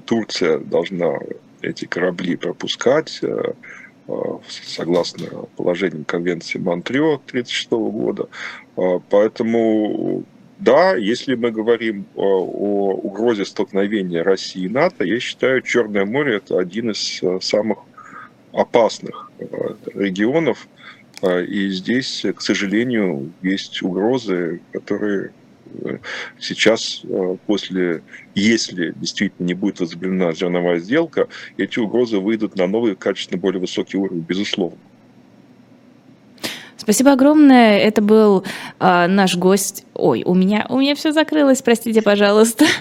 Турция 0.07 0.59
должна 0.59 1.19
эти 1.63 1.85
корабли 1.85 2.37
пропускать 2.37 3.21
согласно 4.49 5.27
положениям 5.57 6.05
Конвенции 6.05 6.59
Монтрео 6.59 7.15
1936 7.15 7.71
года. 7.71 8.29
Поэтому 9.09 10.25
да, 10.61 10.95
если 10.95 11.35
мы 11.35 11.51
говорим 11.51 12.07
о, 12.15 12.23
о 12.23 12.95
угрозе 12.95 13.45
столкновения 13.45 14.23
России 14.23 14.65
и 14.65 14.69
НАТО, 14.69 15.05
я 15.05 15.19
считаю, 15.19 15.63
Черное 15.63 16.05
море 16.05 16.37
это 16.37 16.59
один 16.59 16.91
из 16.91 17.23
самых 17.41 17.79
опасных 18.53 19.31
регионов. 19.95 20.69
И 21.25 21.69
здесь, 21.71 22.25
к 22.35 22.41
сожалению, 22.41 23.33
есть 23.43 23.83
угрозы, 23.83 24.61
которые 24.73 25.33
сейчас, 26.39 27.03
после, 27.47 28.03
если 28.35 28.93
действительно 28.97 29.47
не 29.47 29.55
будет 29.55 29.81
возобновлена 29.81 30.33
зерновая 30.33 30.79
сделка, 30.79 31.29
эти 31.57 31.79
угрозы 31.79 32.19
выйдут 32.19 32.57
на 32.57 32.67
новый, 32.67 32.97
качественно 32.97 33.41
более 33.41 33.61
высокий 33.61 33.97
уровень, 33.97 34.25
безусловно. 34.27 34.79
Спасибо 36.81 37.13
огромное. 37.13 37.79
Это 37.79 38.01
был 38.01 38.43
э, 38.81 39.07
наш 39.07 39.37
гость. 39.37 39.85
Ой, 39.93 40.23
у 40.25 40.33
меня, 40.33 40.65
у 40.71 40.79
меня 40.79 40.95
все 40.95 41.13
закрылось, 41.13 41.61
простите, 41.61 42.03
пожалуйста. 42.03 42.65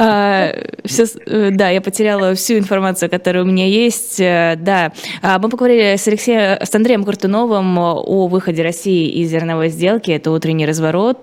А, 0.00 0.52
э, 0.52 1.50
да, 1.50 1.70
я 1.70 1.80
потеряла 1.80 2.34
всю 2.34 2.58
информацию, 2.58 3.10
которая 3.10 3.42
у 3.42 3.46
меня 3.46 3.66
есть. 3.66 4.20
Э, 4.20 4.54
да, 4.56 4.92
а, 5.22 5.40
мы 5.40 5.48
поговорили 5.48 5.96
с 5.96 6.06
Алексеем, 6.06 6.58
с 6.62 6.72
Андреем 6.72 7.04
Куртуновым 7.04 7.78
о 7.78 8.28
выходе 8.28 8.62
России 8.62 9.08
из 9.08 9.30
зерновой 9.30 9.70
сделки. 9.70 10.12
Это 10.12 10.30
утренний 10.30 10.66
разворот. 10.66 11.16